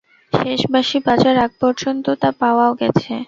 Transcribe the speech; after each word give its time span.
শেষ 0.33 0.61
বাঁশি 0.73 0.97
বাজার 1.07 1.35
আগ 1.37 1.51
পর্যন্ত 1.61 2.05
তা 2.21 2.29
পাওয়াও 2.39 2.71
গেছে। 2.81 3.13